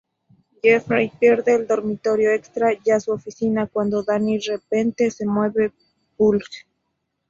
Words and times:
Jeffrey 0.63 1.11
pierde 1.19 1.53
el 1.53 1.67
dormitorio 1.67 2.31
extra, 2.31 2.73
ya 2.83 2.99
su 2.99 3.11
oficina 3.11 3.67
cuando 3.67 4.01
Dani 4.01 4.39
repente 4.39 5.11
se 5.11 5.27
mueve 5.27 5.73
pulg. 6.17 6.41